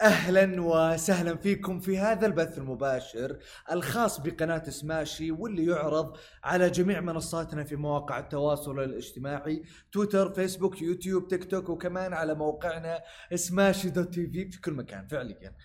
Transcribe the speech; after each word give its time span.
أهلا 0.00 0.62
وسهلا 0.62 1.36
فيكم 1.36 1.80
في 1.80 1.98
هذا 1.98 2.26
البث 2.26 2.58
المباشر 2.58 3.38
الخاص 3.72 4.20
بقناة 4.20 4.70
سماشي 4.70 5.30
واللي 5.30 5.66
يعرض 5.66 6.16
على 6.44 6.70
جميع 6.70 7.00
منصاتنا 7.00 7.64
في 7.64 7.76
مواقع 7.76 8.18
التواصل 8.18 8.80
الاجتماعي 8.80 9.62
تويتر 9.92 10.32
فيسبوك 10.32 10.82
يوتيوب 10.82 11.28
تيك 11.28 11.50
توك 11.50 11.68
وكمان 11.68 12.12
على 12.12 12.34
موقعنا 12.34 13.02
سماشي 13.34 13.90
dot 13.90 14.14
TV 14.14 14.50
في 14.50 14.60
كل 14.60 14.72
مكان 14.72 15.06
فعليا. 15.06 15.56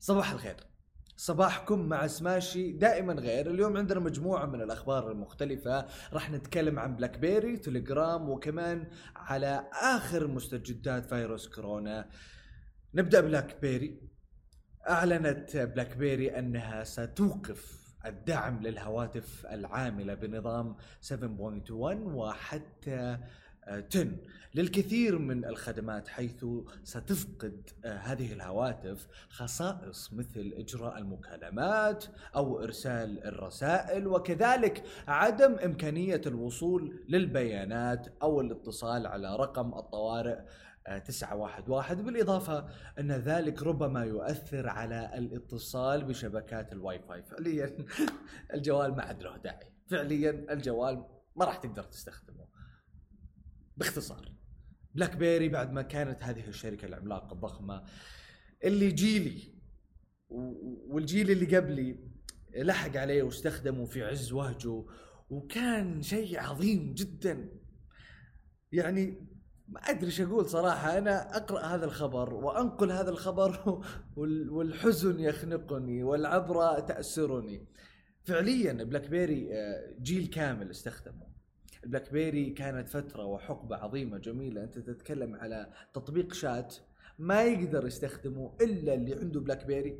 صباح 0.00 0.32
الخير. 0.32 0.56
صباحكم 1.16 1.88
مع 1.88 2.06
سماشي 2.06 2.72
دائما 2.72 3.12
غير. 3.12 3.50
اليوم 3.50 3.76
عندنا 3.76 4.00
مجموعة 4.00 4.46
من 4.46 4.62
الأخبار 4.62 5.10
المختلفة. 5.10 5.86
راح 6.12 6.30
نتكلم 6.30 6.78
عن 6.78 6.96
بلاك 6.96 7.18
بيري 7.18 7.56
تليجرام 7.56 8.30
وكمان 8.30 8.90
على 9.16 9.68
آخر 9.82 10.26
مستجدات 10.26 11.06
فيروس 11.06 11.48
كورونا. 11.48 12.08
نبدأ 12.94 13.20
بلاك 13.20 13.60
بيري 13.62 14.00
أعلنت 14.88 15.56
بلاك 15.56 15.96
بيري 15.96 16.38
أنها 16.38 16.84
ستوقف 16.84 17.82
الدعم 18.06 18.62
للهواتف 18.62 19.46
العاملة 19.46 20.14
بنظام 20.14 20.76
7.1 21.02 21.72
وحتى 21.72 23.18
10 23.66 24.08
للكثير 24.54 25.18
من 25.18 25.44
الخدمات 25.44 26.08
حيث 26.08 26.44
ستفقد 26.84 27.70
هذه 27.84 28.32
الهواتف 28.32 29.06
خصائص 29.28 30.12
مثل 30.12 30.52
إجراء 30.56 30.98
المكالمات 30.98 32.04
أو 32.36 32.62
إرسال 32.62 33.24
الرسائل 33.26 34.06
وكذلك 34.06 34.84
عدم 35.08 35.54
إمكانية 35.54 36.20
الوصول 36.26 37.04
للبيانات 37.08 38.06
أو 38.22 38.40
الاتصال 38.40 39.06
على 39.06 39.36
رقم 39.36 39.74
الطوارئ 39.74 40.38
تسعة 41.04 41.36
واحد 41.36 41.68
واحد. 41.68 42.04
بالإضافة 42.04 42.68
أن 42.98 43.12
ذلك 43.12 43.62
ربما 43.62 44.04
يؤثر 44.04 44.68
على 44.68 45.18
الاتصال 45.18 46.04
بشبكات 46.04 46.72
الواي 46.72 47.02
فاي. 47.02 47.22
فعليا 47.22 47.76
الجوال 48.54 48.96
ما 48.96 49.02
عاد 49.02 49.22
له 49.22 49.36
داعي. 49.36 49.72
فعليا 49.90 50.52
الجوال 50.52 51.04
ما 51.36 51.44
راح 51.44 51.56
تقدر 51.56 51.82
تستخدمه. 51.82 52.46
باختصار 53.76 54.32
بلاك 54.94 55.16
بيري 55.16 55.48
بعد 55.48 55.72
ما 55.72 55.82
كانت 55.82 56.22
هذه 56.22 56.48
الشركة 56.48 56.86
العملاقة 56.86 57.32
الضخمة 57.32 57.84
اللي 58.64 58.90
جيلي 58.90 59.54
والجيل 60.88 61.30
اللي 61.30 61.56
قبلي 61.56 61.98
لحق 62.56 62.96
عليه 62.96 63.22
واستخدمه 63.22 63.84
في 63.84 64.04
عز 64.04 64.32
وهجه 64.32 64.84
وكان 65.30 66.02
شيء 66.02 66.40
عظيم 66.40 66.94
جدا. 66.94 67.48
يعني 68.72 69.31
ما 69.72 69.80
أدري 69.80 70.06
إيش 70.06 70.20
أقول 70.20 70.46
صراحة. 70.48 70.98
أنا 70.98 71.36
أقرأ 71.36 71.60
هذا 71.60 71.84
الخبر 71.84 72.34
وأنقل 72.34 72.92
هذا 72.92 73.10
الخبر 73.10 73.82
والحزن 74.50 75.20
يخنقني 75.20 76.02
والعبرة 76.02 76.80
تأسرني. 76.80 77.66
فعليا 78.24 78.72
بلاك 78.72 79.08
بيري 79.08 79.48
آه، 79.52 79.94
جيل 80.00 80.26
كامل 80.26 80.70
استخدمه. 80.70 81.32
البلاك 81.84 82.12
بيري 82.12 82.50
كانت 82.50 82.88
فترة 82.88 83.24
وحقبة 83.24 83.76
عظيمة 83.76 84.18
جميلة. 84.18 84.64
أنت 84.64 84.78
تتكلم 84.78 85.34
على 85.34 85.72
تطبيق 85.94 86.32
شات 86.32 86.76
ما 87.18 87.42
يقدر 87.42 87.86
يستخدمه 87.86 88.56
إلا 88.60 88.94
اللي 88.94 89.14
عنده 89.14 89.40
بلاك 89.40 89.66
بيري. 89.66 89.98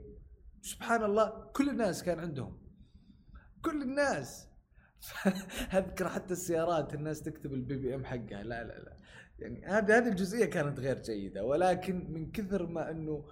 سبحان 0.63 1.05
الله 1.05 1.51
كل 1.53 1.69
الناس 1.69 2.03
كان 2.03 2.19
عندهم. 2.19 2.59
كل 3.63 3.83
الناس. 3.83 4.49
أذكر 5.75 6.09
حتى 6.09 6.33
السيارات 6.33 6.95
الناس 6.95 7.23
تكتب 7.23 7.55
ال 7.55 7.77
BBM 7.77 8.05
حقها. 8.05 8.43
لا 8.43 8.65
لا 8.65 8.79
لا. 8.79 8.97
يعني 9.43 9.67
هذه 9.67 9.99
هذه 9.99 10.09
الجزئية 10.09 10.45
كانت 10.45 10.81
غير 10.81 11.03
جيدة 11.03 11.45
ولكن 11.45 12.13
من 12.13 12.31
كثر 12.33 12.67
ما 12.67 12.91
إنه 12.91 13.25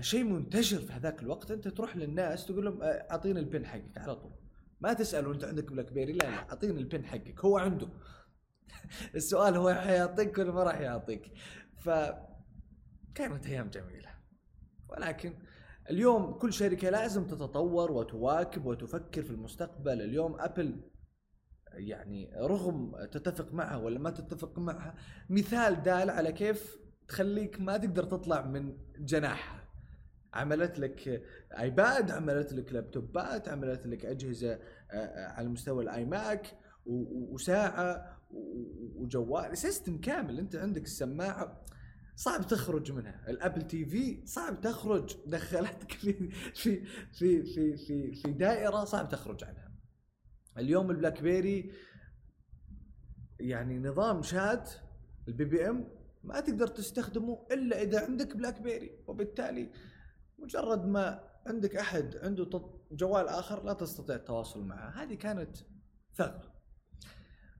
شيء 0.00 0.24
منتشر 0.24 0.78
في 0.78 0.92
هذاك 0.92 1.22
الوقت 1.22 1.50
أنت 1.50 1.68
تروح 1.68 1.96
للناس 1.96 2.46
تقول 2.46 2.64
لهم 2.64 2.78
أعطيني 2.82 3.40
ال 3.40 3.47
PIN 3.47 3.66
حقك 3.66 3.98
على 3.98 4.16
طول. 4.16 4.32
ما 4.80 4.92
تساله 4.92 5.32
انت 5.32 5.44
عندك 5.44 5.72
بلاك 5.72 5.92
بيري 5.92 6.12
لا 6.12 6.24
لا 6.24 6.50
أعطيني 6.50 6.80
ال 6.80 6.86
PIN 6.86 7.04
حقك 7.04 7.40
هو 7.40 7.58
عنده. 7.58 7.88
السؤال 9.14 9.56
هو 9.56 9.74
حيعطيك 9.74 10.38
ولا 10.38 10.52
ما 10.52 10.62
راح 10.62 10.80
يعطيك. 10.80 11.32
ف 11.78 11.90
كانت 13.14 13.46
أيام 13.46 13.70
جميلة. 13.70 14.08
ولكن 14.88 15.34
اليوم 15.90 16.32
كل 16.32 16.52
شركة 16.52 16.90
لازم 16.90 17.26
تتطور 17.26 17.92
وتواكب 17.92 18.66
وتفكر 18.66 19.22
في 19.22 19.30
المستقبل. 19.30 20.02
اليوم 20.02 20.40
أبل 20.40 20.80
يعني 21.76 22.30
رغم 22.36 22.92
تتفق 23.12 23.52
معها 23.52 23.76
ولا 23.76 23.98
ما 23.98 24.10
تتفق 24.10 24.58
معها 24.58 24.94
مثال 25.30 25.82
دال 25.82 26.10
على 26.10 26.32
كيف 26.32 26.78
تخليك 27.08 27.60
ما 27.60 27.76
تقدر 27.76 28.04
تطلع 28.04 28.46
من 28.46 28.76
جناحها. 28.98 29.64
عملت 30.34 30.78
لك 30.78 31.22
آيباد 31.58 32.10
عملت 32.10 32.52
لك 32.52 32.72
لابتوبات 32.72 33.48
عملت 33.48 33.86
لك 33.86 34.04
أجهزة 34.04 34.52
آه، 34.52 34.58
آه، 34.92 35.32
على 35.32 35.48
مستوى 35.48 35.84
ال 35.84 36.04
iMac 36.04 36.58
وساعة 36.86 38.18
وجوال 38.96 39.58
system 39.58 39.98
كامل. 40.00 40.38
أنت 40.38 40.56
عندك 40.56 40.82
السماعة 40.82 41.64
صعب 42.16 42.46
تخرج 42.46 42.92
منها. 42.92 43.30
ال 43.30 43.62
Apple 43.62 43.84
TV 43.86 44.26
صعب 44.26 44.60
تخرج. 44.60 45.16
دخلتك 45.26 45.92
في 45.92 46.12
في 46.54 46.84
في 47.12 47.42
في 47.44 47.76
في, 47.76 48.14
في 48.14 48.32
دائرة 48.32 48.84
صعب 48.84 49.08
تخرج 49.08 49.44
عنها. 49.44 49.63
اليوم 50.58 50.90
البلاك 50.90 51.22
بيري 51.22 51.72
يعني 53.40 53.78
نظام 53.78 54.22
شات 54.22 54.70
البي 55.28 55.44
بي 55.44 55.68
إم 55.68 55.88
ما 56.24 56.40
تقدر 56.40 56.66
تستخدمه 56.66 57.46
إلا 57.52 57.82
إذا 57.82 58.04
عندك 58.04 58.36
بلاك 58.36 58.60
بيري. 58.60 58.90
وبالتالي 59.06 59.70
مجرد 60.38 60.86
ما 60.86 61.24
عندك 61.46 61.76
أحد 61.76 62.16
عنده 62.16 62.70
جوال 62.92 63.28
آخر 63.28 63.64
لا 63.64 63.72
تستطيع 63.72 64.16
التواصل 64.16 64.64
معه. 64.64 64.90
هذه 64.90 65.14
كانت 65.14 65.56
ثغرة. 66.14 66.54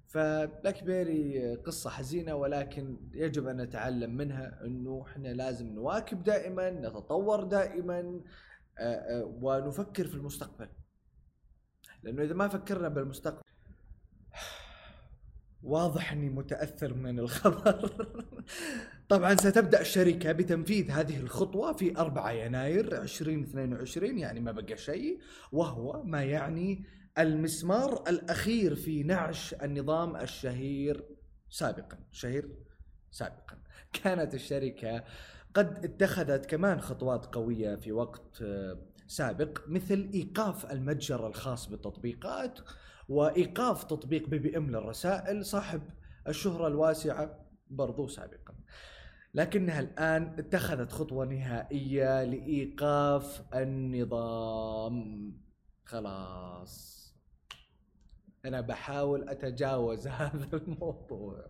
فبلاك 0.06 0.84
بيري 0.84 1.54
قصة 1.56 1.90
حزينة 1.90 2.34
ولكن 2.34 3.10
يجب 3.12 3.46
أن 3.46 3.56
نتعلم 3.56 4.16
منها 4.16 4.64
أنه 4.64 5.04
إحنا 5.06 5.28
لازم 5.28 5.66
نواكب 5.66 6.22
دائما 6.22 6.70
نتطور 6.70 7.44
دائما 7.44 8.20
ونفكر 9.42 10.06
في 10.06 10.14
المستقبل. 10.14 10.68
لأنه 12.04 12.22
إذا 12.22 12.34
ما 12.34 12.48
فكرنا 12.48 12.88
بالمستقبل 12.88 13.42
واضح 15.62 16.12
إني 16.12 16.30
متأثر 16.30 16.94
من 16.94 17.18
الخبر. 17.18 17.90
طبعا 19.08 19.34
ستبدأ 19.34 19.80
الشركة 19.80 20.32
بتنفيذ 20.32 20.90
هذه 20.90 21.20
الخطوة 21.20 21.72
في 21.72 21.98
4 21.98 22.32
يناير 22.32 23.02
2022 23.02 24.18
يعني 24.18 24.40
ما 24.40 24.52
بقى 24.52 24.76
شيء 24.76 25.20
وهو 25.52 26.02
ما 26.02 26.22
يعني 26.24 26.84
المسمار 27.18 28.04
الأخير 28.08 28.74
في 28.74 29.02
نعش 29.02 29.54
النظام 29.54 30.16
الشهير 30.16 31.04
سابقا 31.50 31.98
شهير 32.12 32.48
سابقا. 33.10 33.58
كانت 33.92 34.34
الشركة 34.34 35.04
قد 35.54 35.84
اتخذت 35.84 36.46
كمان 36.46 36.80
خطوات 36.80 37.34
قوية 37.34 37.76
في 37.76 37.92
وقت 37.92 38.44
سابق 39.06 39.58
مثل 39.68 40.10
إيقاف 40.14 40.72
المتجر 40.72 41.26
الخاص 41.26 41.66
بالتطبيقات 41.66 42.58
وإيقاف 43.08 43.84
تطبيق 43.84 44.28
بي 44.28 44.38
بي 44.38 44.56
إم 44.56 44.70
للرسائل 44.70 45.44
صاحب 45.44 45.82
الشهرة 46.28 46.66
الواسعة 46.66 47.46
برضو 47.70 48.08
سابقا. 48.08 48.54
لكنها 49.34 49.80
الآن 49.80 50.22
اتخذت 50.38 50.92
خطوة 50.92 51.24
نهائية 51.24 52.24
لإيقاف 52.24 53.42
النظام. 53.54 55.32
خلاص. 55.84 57.04
أنا 58.44 58.60
بحاول 58.60 59.28
أتجاوز 59.28 60.08
هذا 60.20 60.56
الموضوع. 60.56 61.46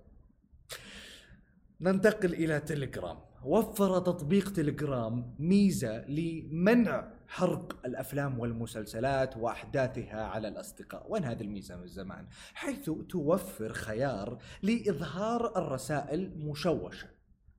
ننتقل 1.80 2.34
إلى 2.34 2.60
تليجرام. 2.60 3.18
وفر 3.46 3.98
تطبيق 3.98 4.52
تليجرام 4.52 5.34
ميزة 5.38 6.04
لمنع 6.08 7.10
حرق 7.28 7.86
الأفلام 7.86 8.38
والمسلسلات 8.38 9.36
وأحداثها 9.36 10.24
على 10.24 10.48
الأصدقاء، 10.48 11.06
وين 11.08 11.24
هذه 11.24 11.42
الميزة 11.42 11.76
من 11.76 11.86
زمان؟ 11.86 12.26
حيث 12.54 12.90
توفر 13.08 13.72
خيار 13.72 14.38
لإظهار 14.62 15.58
الرسائل 15.58 16.32
مشوشة 16.38 17.06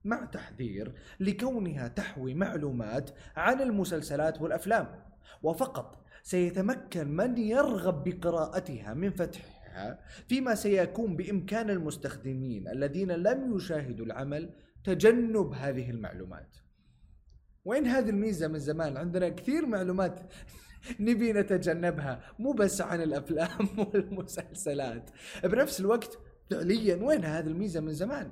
مع 0.04 0.26
تحذير 0.26 0.94
لكونها 1.20 1.88
تحوي 1.88 2.34
معلومات 2.34 3.10
عن 3.36 3.62
المسلسلات 3.62 4.42
والأفلام، 4.42 5.04
وفقط 5.44 6.06
سيتمكن 6.24 7.08
من 7.08 7.38
يرغب 7.38 8.04
بقراءتها 8.04 8.94
من 8.94 9.12
فتحها 9.12 10.00
فيما 10.28 10.56
سيكون 10.56 11.16
بإمكان 11.16 11.70
المستخدمين 11.70 12.68
الذين 12.68 13.12
لم 13.12 13.56
يشاهدوا 13.56 14.06
العمل 14.06 14.50
تجنب 14.86 15.54
هذه 15.54 15.90
المعلومات. 15.90 16.58
وين 17.66 17.86
هذه 17.88 18.10
الميزة 18.10 18.48
من 18.48 18.60
زمان 18.60 18.98
عندنا 18.98 19.30
كثير 19.30 19.66
معلومات 19.66 20.20
نبي 21.00 21.34
نتجنبها 21.34 22.22
مو 22.40 22.52
بس 22.52 22.82
عن 22.82 23.02
الأفلام 23.02 23.70
والمسلسلات. 23.94 25.10
بنفس 25.44 25.80
الوقت 25.80 26.20
فعليا 26.50 26.96
وين 26.96 27.26
هذه 27.26 27.48
الميزة 27.48 27.80
من 27.80 27.94
زمان؟ 27.94 28.32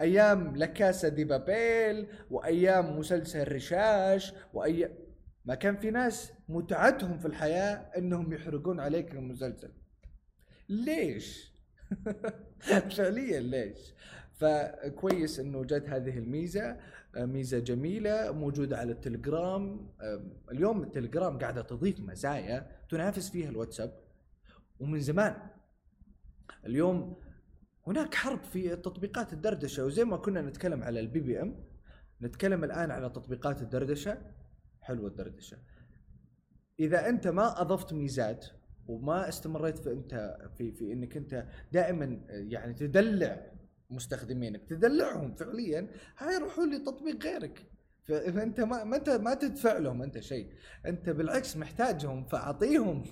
أيام 0.00 0.56
لكاسا 0.56 1.08
دي 1.08 1.24
بابيل 1.24 2.06
وأيام 2.30 2.98
مسلسل 2.98 3.52
رشاش 3.52 4.32
وايام 4.54 4.90
ما 5.44 5.54
كان 5.54 5.76
في 5.76 5.90
ناس 5.90 6.32
متعتهم 6.48 7.18
في 7.18 7.26
الحياة 7.26 7.90
إنهم 7.98 8.32
يحرقون 8.32 8.80
عليك 8.80 9.14
المسلسل. 9.14 9.72
ليش؟ 10.68 11.52
فعليا 12.96 13.40
ليش؟ 13.40 13.94
فكويس 14.40 15.40
إنه 15.40 15.64
جت 15.64 15.88
هذه 15.88 16.18
الميزة 16.18 16.76
آه، 17.16 17.24
ميزة 17.24 17.58
جميلة 17.58 18.32
موجودة 18.32 18.78
على 18.78 18.92
التليجرام. 18.92 19.90
آه، 20.00 20.22
اليوم 20.52 20.82
التليجرام 20.82 21.38
قاعدة 21.38 21.62
تضيف 21.62 22.00
مزايا 22.00 22.70
تنافس 22.88 23.30
فيها 23.30 23.48
الواتساب 23.48 24.00
ومن 24.80 25.00
زمان. 25.00 25.36
اليوم 26.66 27.16
هناك 27.86 28.14
حرب 28.14 28.42
في 28.42 28.76
تطبيقات 28.76 29.32
الدردشة 29.32 29.84
وزي 29.84 30.04
ما 30.04 30.16
كنا 30.16 30.42
نتكلم 30.42 30.82
على 30.82 31.00
البي 31.00 31.20
بي 31.20 31.42
ام 31.42 31.64
نتكلم 32.22 32.64
الآن 32.64 32.90
على 32.90 33.08
تطبيقات 33.08 33.62
الدردشة. 33.62 34.18
حلوة 34.80 35.08
الدردشة. 35.08 35.58
إذا 36.80 37.08
أنت 37.08 37.28
ما 37.28 37.60
أضفت 37.60 37.92
ميزات 37.92 38.46
وما 38.86 39.28
استمريت 39.28 39.78
في 39.78 39.92
أنت 39.92 40.38
في 40.58 40.72
في 40.72 40.92
إنك 40.92 41.16
أنت 41.16 41.46
دائما 41.72 42.20
يعني 42.28 42.74
تدلع 42.74 43.59
مستخدمينك 43.90 44.64
تدلعهم 44.68 45.34
فعليا 45.34 45.88
حيروحوا 46.16 46.66
لتطبيق 46.66 47.24
غيرك. 47.24 47.66
فإذا 48.08 48.42
أنت 48.42 48.60
ما 48.60 48.84
ما 48.84 48.96
أنت 48.96 49.10
ما 49.10 49.34
تدفع 49.34 49.78
لهم 49.78 50.02
أنت 50.02 50.18
شيء 50.18 50.48
أنت 50.86 51.10
بالعكس 51.10 51.56
محتاجهم 51.56 52.24
فأعطيهم. 52.24 53.04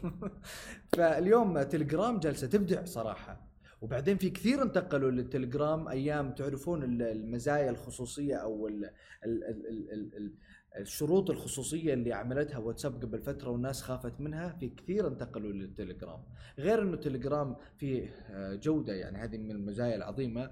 فاليوم 0.96 1.62
تليجرام 1.62 2.18
جالسه 2.20 2.46
تبدع 2.46 2.84
صراحة. 2.84 3.48
وبعدين 3.80 4.16
في 4.16 4.30
كثير 4.30 4.62
انتقلوا 4.62 5.10
للتليجرام 5.10 5.88
أيام 5.88 6.34
تعرفون 6.34 6.82
المزايا 7.02 7.70
الخصوصية 7.70 8.34
أو 8.34 8.68
ال 8.68 8.84
ال 9.24 9.44
ال 9.44 10.14
ال 10.16 10.34
الشروط 10.76 11.30
الخصوصية 11.30 11.94
اللي 11.94 12.12
عملتها 12.12 12.58
واتساب 12.58 13.02
قبل 13.02 13.22
فترة 13.22 13.50
والناس 13.50 13.82
خافت 13.82 14.20
منها 14.20 14.48
في 14.48 14.68
كثير 14.68 15.08
انتقلوا 15.08 15.52
للتليجرام. 15.52 16.22
غير 16.58 16.82
إنه 16.82 16.94
التليجرام 16.94 17.56
فيه 17.78 18.08
آه، 18.30 18.54
جودة 18.54 18.92
يعني 18.92 19.18
هذه 19.18 19.38
من 19.38 19.50
المزايا 19.50 19.96
العظيمة 19.96 20.50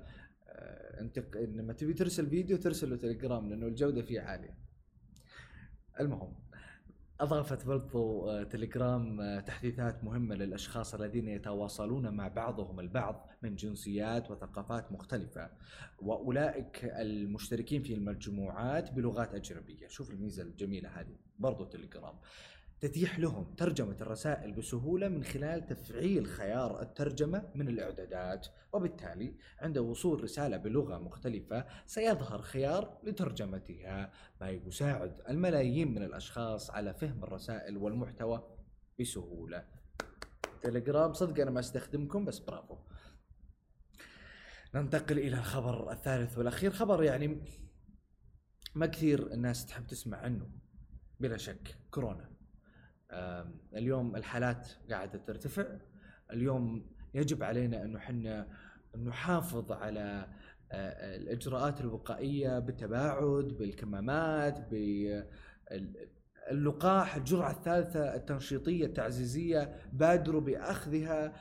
آه، 0.49 1.01
أنت 1.01 1.19
لما 1.37 1.73
تبي 1.73 1.95
ترسل 1.95 2.31
فيديو 2.31 2.57
ترسله 2.57 2.97
تليجرام 2.97 3.49
لأنه 3.49 3.67
الجودة 3.67 4.03
فيه 4.03 4.21
عالية. 4.21 4.59
المهم 6.01 6.35
أضافت 7.21 7.67
برضو 7.67 8.31
آه، 8.31 8.43
تليجرام 8.43 9.21
آه، 9.21 9.41
تحديثات 9.41 10.05
مهمة 10.05 10.35
للأشخاص 10.35 10.95
الذين 10.95 11.29
يتواصلون 11.29 12.15
مع 12.15 12.29
بعضهم 12.29 12.81
البعض 12.81 13.31
من 13.43 13.57
جنسيات 13.57 14.31
وثقافات 14.31 14.93
مختلفة. 14.93 15.51
وأولئك 15.99 16.85
المشتركين 16.85 17.83
في 17.83 17.95
المجموعات 17.95 18.93
بلغات 18.93 19.35
أجنبية. 19.35 19.89
شوف 19.89 20.11
الميزة 20.11 20.43
الجميلة 20.43 20.89
هذه 20.89 21.17
برضو 21.39 21.65
تليجرام. 21.65 22.15
تتيح 22.81 23.19
لهم 23.19 23.55
ترجمة 23.55 23.97
الرسائل 24.01 24.53
بسهولة 24.53 25.09
من 25.09 25.25
خلال 25.25 25.67
تفعيل 25.67 26.27
خيار 26.27 26.83
الترجمة 26.83 27.51
من 27.55 27.69
الإعدادات 27.69 28.47
وبالتالي 28.73 29.37
عند 29.61 29.79
وصول 29.79 30.25
رسالة 30.25 30.57
بلغة 30.57 30.99
مختلفة 30.99 31.67
سيظهر 31.87 32.43
خيار 32.43 32.99
لترجمتها 33.03 34.13
ما 34.41 34.51
يساعد 34.51 35.23
الملايين 35.29 35.95
من 35.95 36.03
الأشخاص 36.03 36.71
على 36.71 36.95
فهم 36.95 37.25
الرسائل 37.25 37.77
والمحتوى 37.77 38.57
بسهولة. 39.01 39.65
تليجرام 40.63 41.13
صدق 41.13 41.43
أنا 41.43 41.51
ما 41.51 41.61
أستخدمكم 41.61 42.25
بس 42.25 42.39
برافو. 42.39 42.77
ننتقل 44.75 45.19
إلى 45.19 45.39
الخبر 45.39 45.93
الثالث 45.93 46.39
والأخير. 46.39 46.71
خبر 46.71 47.03
يعني 47.03 47.45
ما 48.75 48.87
كثير 48.87 49.33
الناس 49.33 49.67
تحب 49.67 49.87
تسمع 49.87 50.19
عنه 50.19 50.51
بلا 51.21 51.37
شك 51.37 51.79
كورونا. 51.91 52.36
اليوم 53.77 54.17
الحالات 54.17 54.69
قاعدة 54.91 55.19
ترتفع. 55.19 55.65
اليوم 56.33 56.87
يجب 57.15 57.43
علينا 57.43 57.83
انه 57.83 57.99
إحنا 57.99 58.49
نحافظ 59.05 59.73
على 59.73 60.29
الإجراءات 60.73 61.81
الوقائية 61.81 62.59
بالتباعد 62.59 63.45
بالكمامات 63.45 64.69
باللقاح 66.51 67.17
الجرعة 67.17 67.51
الثالثة 67.51 68.15
التنشيطية 68.15 68.87
التعزيزية 68.87 69.77
بادروا 69.93 70.41
بأخذها 70.41 71.33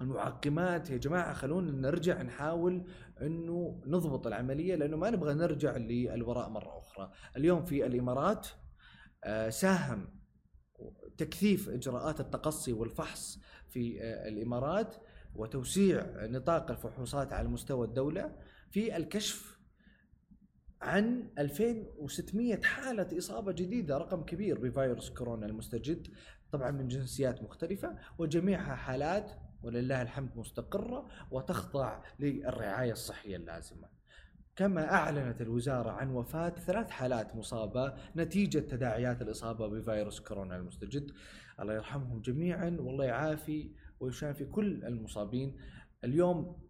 المعقمات 0.00 0.90
يا 0.90 0.96
جماعة 0.96 1.32
خلونا 1.32 1.70
نرجع 1.72 2.22
نحاول 2.22 2.84
انه 3.22 3.82
نضبط 3.86 4.26
العملية 4.26 4.74
لأنه 4.74 4.96
ما 4.96 5.10
نبغى 5.10 5.34
نرجع 5.34 5.76
للوراء 5.76 6.48
مرة 6.48 6.78
أخرى. 6.78 7.10
اليوم 7.36 7.64
في 7.64 7.86
الإمارات 7.86 8.48
آه، 8.48 8.63
ساهم 9.50 10.08
تكثيف 11.18 11.68
إجراءات 11.68 12.20
التقصي 12.20 12.72
والفحص 12.72 13.38
في 13.68 14.02
آه، 14.02 14.28
الإمارات 14.28 14.96
وتوسيع 15.34 16.06
نطاق 16.16 16.70
الفحوصات 16.70 17.32
على 17.32 17.48
مستوى 17.48 17.86
الدولة 17.86 18.36
في 18.70 18.96
الكشف 18.96 19.58
عن 20.82 21.30
2600 21.38 22.62
حالة 22.62 23.18
إصابة 23.18 23.52
جديدة 23.52 23.98
رقم 23.98 24.22
كبير 24.22 24.58
بفيروس 24.58 25.10
كورونا 25.10 25.46
المستجد 25.46 26.08
طبعا 26.52 26.70
من 26.70 26.88
جنسيات 26.88 27.42
مختلفة 27.42 27.98
وجميعها 28.18 28.74
حالات 28.74 29.32
ولله 29.62 30.02
الحمد 30.02 30.36
مستقرة 30.36 31.06
وتخضع 31.30 32.02
للرعاية 32.18 32.92
الصحية 32.92 33.36
اللازمة. 33.36 33.93
كما 34.56 34.92
أعلنت 34.94 35.40
الوزارة 35.40 35.90
عن 35.90 36.10
وفاة 36.10 36.48
ثلاث 36.48 36.90
حالات 36.90 37.36
مصابة 37.36 37.94
نتيجة 38.16 38.58
تداعيات 38.58 39.22
الإصابة 39.22 39.66
بفيروس 39.68 40.20
كورونا 40.20 40.56
المستجد. 40.56 41.10
الله 41.60 41.74
يرحمهم 41.74 42.20
جميعا 42.20 42.76
والله 42.80 43.04
يعافي 43.04 43.70
ويشافي 44.00 44.44
كل 44.44 44.84
المصابين. 44.84 45.56
اليوم 46.04 46.64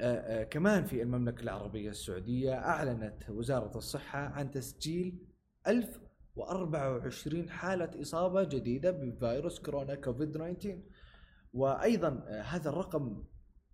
آآ 0.00 0.40
آآ 0.40 0.44
كمان 0.44 0.84
في 0.84 1.02
المملكة 1.02 1.42
العربية 1.42 1.90
السعودية 1.90 2.54
أعلنت 2.54 3.30
وزارة 3.30 3.78
الصحة 3.78 4.18
عن 4.18 4.50
تسجيل 4.50 5.18
1024 5.66 7.50
حالة 7.50 7.90
إصابة 8.00 8.44
جديدة 8.44 8.90
بفيروس 8.90 9.58
كورونا 9.60 9.94
كوفيد 9.94 10.32
19 10.32 10.78
وأيضا 11.52 12.24
هذا 12.44 12.68
الرقم 12.70 13.24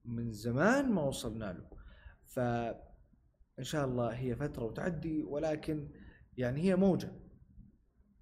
من 0.05 0.33
زمان 0.33 0.93
ما 0.93 1.03
وصلنا 1.03 1.53
له. 1.53 1.71
ف 2.25 2.41
إن 3.61 3.65
شاء 3.65 3.85
الله 3.85 4.09
هي 4.09 4.37
فترة 4.37 4.65
وتعدي 4.65 5.23
ولكن 5.23 5.89
يعني 6.37 6.61
هي 6.61 6.77
موجة. 6.77 7.09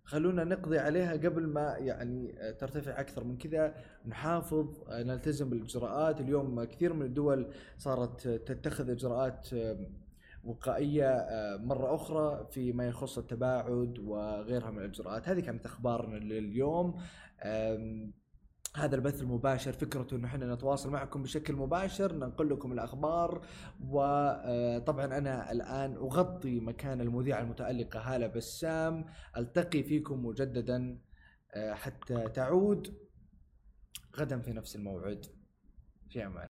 خلونا 0.04 0.44
نقضي 0.44 0.78
عليها 0.78 1.12
قبل 1.12 1.46
ما 1.46 1.76
يعني 1.78 2.32
ترتفع 2.60 3.00
أكثر. 3.00 3.24
من 3.24 3.38
كذا 3.38 3.74
نحافظ 4.06 4.90
نلتزم 4.90 5.50
بالإجراءات. 5.50 6.20
اليوم 6.20 6.64
كثير 6.64 6.92
من 6.92 7.06
الدول 7.06 7.52
صارت 7.76 8.28
تتخذ 8.28 8.90
إجراءات 8.90 9.48
وقائية 10.44 11.26
مرة 11.60 11.94
أخرى 11.94 12.48
فيما 12.50 12.88
يخص 12.88 13.18
التباعد 13.18 13.98
وغيرها 13.98 14.70
من 14.70 14.78
الإجراءات. 14.78 15.28
هذه 15.28 15.40
كانت 15.40 15.66
أخبارنا 15.66 16.16
لليوم. 16.16 17.02
هذا 18.76 18.96
البث 18.96 19.22
المباشر 19.22 19.72
فكرته 19.72 20.16
إنه 20.16 20.26
إحنا 20.28 20.54
نتواصل 20.54 20.90
معكم 20.90 21.22
بشكل 21.22 21.54
مباشر 21.54 22.12
ننقل 22.12 22.50
لكم 22.50 22.72
الأخبار. 22.72 23.46
وطبعا 23.80 25.14
آه، 25.14 25.18
أنا 25.18 25.52
الآن 25.52 25.94
أغطي 25.94 26.60
مكان 26.60 27.00
المذيعة 27.00 27.40
المتألقة 27.40 28.00
هالة 28.00 28.26
بسام. 28.26 29.04
ألتقي 29.36 29.82
فيكم 29.82 30.26
مجددا 30.26 30.98
آه، 31.54 31.74
حتى 31.74 32.28
تعود. 32.28 32.98
غدا 34.16 34.40
في 34.40 34.52
نفس 34.52 34.76
الموعد. 34.76 35.26
في 36.10 36.26
أمان. 36.26 36.46